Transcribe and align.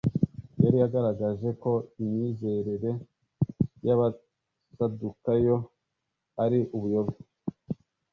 Yari 0.63 0.77
agaragaje 0.87 1.49
ko 1.63 1.71
imyizerere 2.03 2.91
y'abasadukayo 3.85 5.55
ari 6.43 6.59
ubuyobe. 6.75 7.13